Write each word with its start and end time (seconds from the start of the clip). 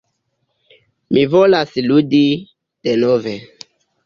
Mi 1.17 1.25
volas 1.33 1.75
ludi... 1.91 2.23
denove... 2.91 3.37